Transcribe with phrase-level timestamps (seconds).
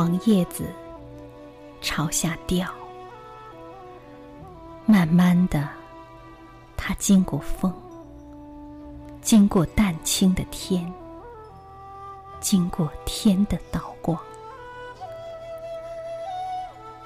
[0.00, 0.64] 黄叶子
[1.82, 2.66] 朝下掉。
[4.86, 5.68] 慢慢的，
[6.74, 7.70] 它经过风，
[9.20, 10.90] 经过淡青的天，
[12.40, 14.18] 经过天的倒光，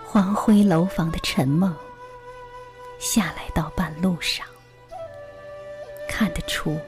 [0.06, 1.74] 黄灰楼房的沉梦，
[3.00, 4.46] 下来到半路上，
[6.08, 6.78] 看得出，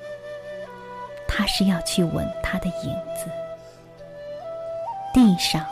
[1.26, 3.28] 他是要去吻他的影子。
[5.12, 5.66] 地上，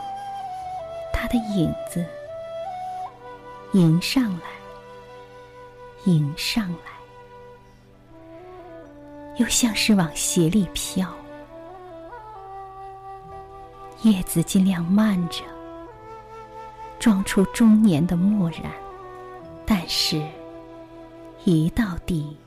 [1.25, 2.05] 他的影子
[3.73, 4.41] 迎上来。
[6.03, 6.91] 迎上来，
[9.37, 11.11] 又像是往鞋里飘。
[14.03, 15.41] 叶子尽量慢着，
[16.99, 18.71] 装出中年的漠然，
[19.65, 20.23] 但是，
[21.43, 22.37] 一到地，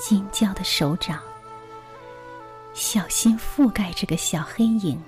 [0.00, 1.20] 金焦的手掌
[2.72, 4.98] 小心覆盖这个小黑影，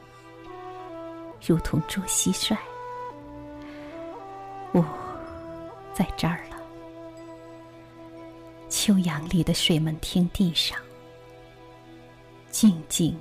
[1.46, 2.56] 如同捉蟋蟀。
[4.72, 4.84] 我，
[5.92, 6.56] 在这儿了。
[8.68, 10.78] 秋阳里的水门汀地上，
[12.50, 13.18] 静静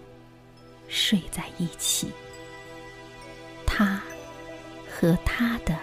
[0.88, 2.11] 睡在一起。
[3.66, 4.02] 他
[4.89, 5.78] 和他的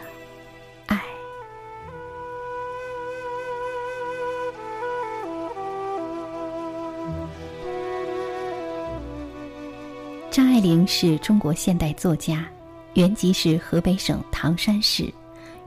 [10.68, 12.44] 张爱玲是中国现代作家，
[12.92, 15.10] 原籍是河北省唐山市，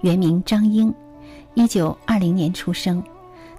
[0.01, 0.93] 原名张英，
[1.55, 3.03] 一九二零年出生。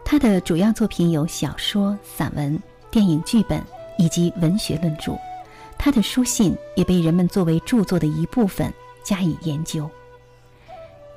[0.04, 2.56] 他的主要作品有小说、散文、
[2.92, 3.60] 电影剧本
[3.98, 5.18] 以及文学论著。
[5.76, 9.90] 他的书信也被人们作为著作的一部分加以研究。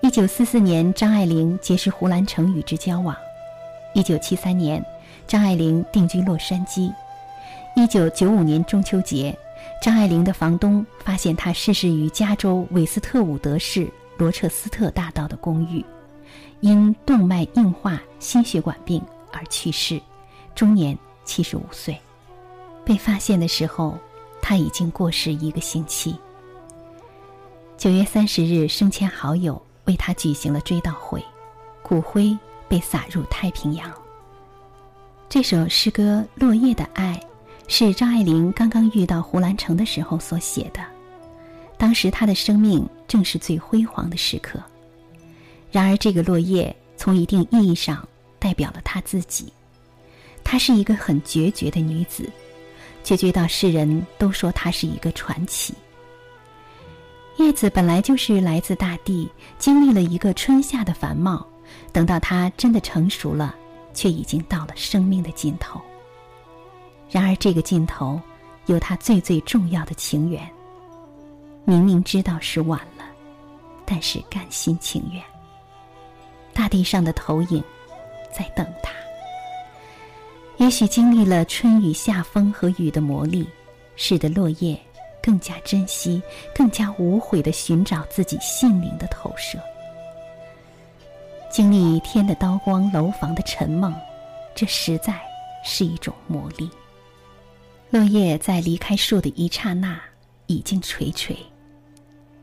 [0.01, 3.15] 一九四四年，张爱玲结识胡兰成与之交往。
[3.93, 4.83] 一九七三年，
[5.27, 6.91] 张爱玲定居洛杉矶。
[7.75, 9.37] 一九九五年中秋节，
[9.81, 13.87] 张爱玲的房东发现她逝世于加州韦斯特伍德市
[14.17, 15.83] 罗彻斯特大道的公寓。
[16.61, 18.99] 因动脉硬化、心血管病
[19.31, 20.01] 而去世，
[20.55, 21.95] 终年七十五岁。
[22.83, 23.97] 被发现的时候，
[24.41, 26.15] 他已经过世一个星期。
[27.77, 31.23] 九月三十日，生前好友为他举行了追悼会，
[31.83, 32.35] 骨灰
[32.67, 33.91] 被撒入太平洋。
[35.27, 37.21] 这首诗歌《落叶的爱》
[37.67, 40.81] 是张爱玲刚刚遇到胡兰成的时候所写的，
[41.77, 44.59] 当时她的生命正是最辉煌的时刻。
[45.71, 48.07] 然而，这个落叶从一定意义上
[48.39, 49.51] 代表了她自己。
[50.43, 52.29] 她是一个很决绝的女子，
[53.03, 55.73] 决绝到世人都说她是一个传奇。
[57.37, 61.45] 叶子本来就是来自大地，经历了一个春夏的繁茂，
[61.91, 63.53] 等到它真的成熟了，
[63.93, 65.81] 却已经到了生命的尽头。
[67.09, 68.19] 然而，这个尽头
[68.65, 70.41] 有他最最重要的情缘。
[71.63, 73.03] 明明知道是晚了，
[73.85, 75.23] 但是甘心情愿。
[76.53, 77.63] 大地上的投影，
[78.31, 78.91] 在等他。
[80.57, 83.45] 也许经历了春雨、夏风和雨的磨砺，
[83.95, 84.79] 使得落叶
[85.21, 86.21] 更加珍惜、
[86.53, 89.59] 更加无悔的寻找自己性灵的投射。
[91.51, 93.93] 经历天的刀光、楼房的沉梦，
[94.53, 95.19] 这实在
[95.63, 96.69] 是一种魔力。
[97.95, 99.97] 落叶在离开树的一刹那
[100.47, 101.33] 已经垂垂，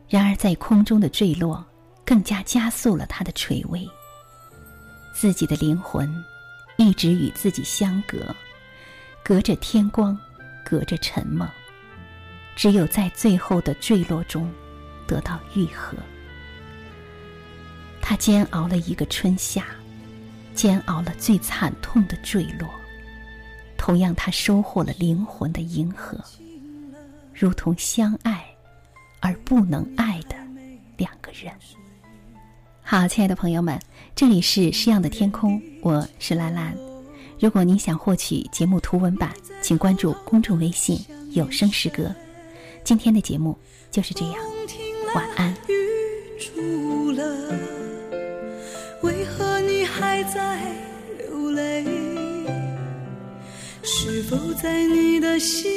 [0.09, 1.63] 然而在空中的坠落，
[2.07, 3.87] 更加加速了它的垂危。
[5.13, 6.11] 自己的灵魂
[6.79, 8.35] 一直与自己相隔，
[9.23, 10.19] 隔着天光，
[10.65, 11.47] 隔着沉梦。
[12.57, 14.51] 只有在最后的坠落中
[15.07, 15.99] 得到愈合。
[18.01, 19.67] 他煎熬了一个春夏，
[20.55, 22.67] 煎熬了最惨痛的坠落。
[23.83, 26.17] 同样，他收获了灵魂的银河，
[27.35, 28.47] 如同相爱
[29.19, 30.37] 而不能爱的
[30.97, 31.53] 两个人。
[32.81, 33.77] 好，亲爱的朋友们。
[34.15, 36.77] 这里是诗样的天空，我是兰兰。
[37.41, 40.97] 如果您想获取节目图文版，请关注公众微信
[41.35, 42.15] “有声诗歌”。
[42.85, 43.59] 今天的节目
[43.91, 44.35] 就是这样，
[45.13, 45.53] 晚安。
[49.03, 50.63] 为何你还在
[53.95, 55.71] 是否在你的心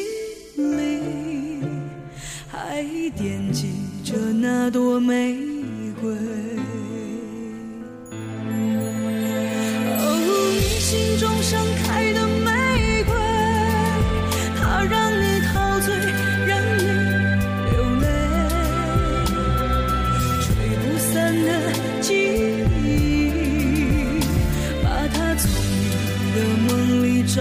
[0.56, 1.62] 里
[2.50, 2.82] 还
[3.16, 3.74] 惦记
[4.06, 5.38] 着那朵玫
[6.02, 6.12] 瑰？
[10.00, 13.14] 哦，你心中盛开的玫瑰，
[14.60, 15.24] 它让你
[15.54, 15.94] 陶醉，
[16.48, 16.84] 让你
[17.70, 18.04] 流泪，
[20.42, 20.48] 吹
[20.82, 21.14] 不散
[21.44, 21.48] 的
[22.02, 22.08] 记
[22.82, 23.30] 忆，
[24.82, 25.84] 把它从你
[26.34, 26.74] 的梦
[27.04, 27.38] 里找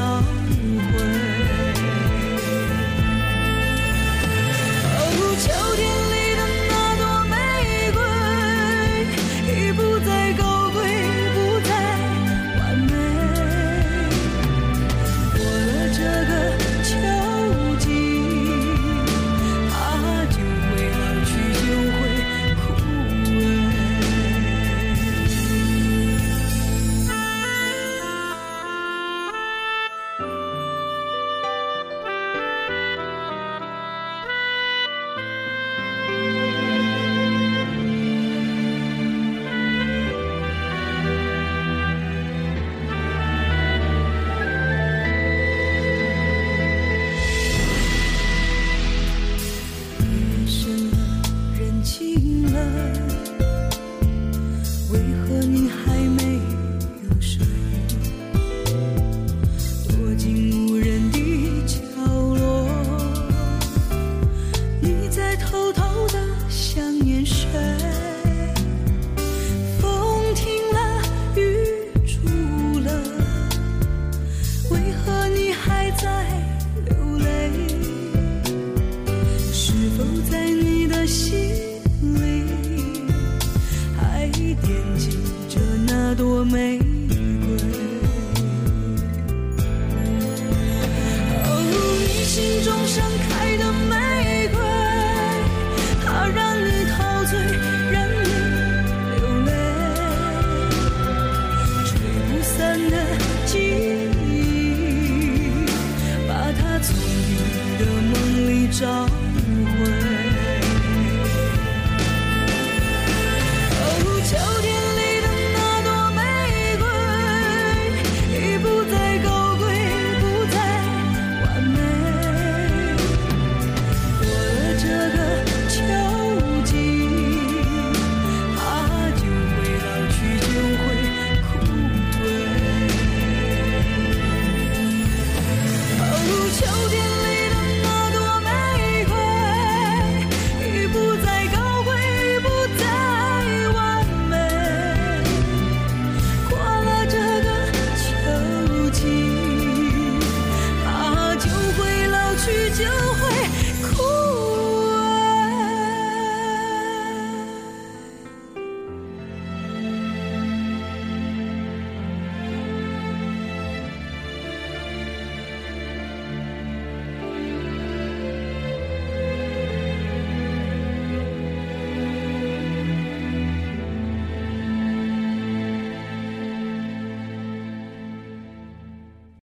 [108.75, 109.24] 找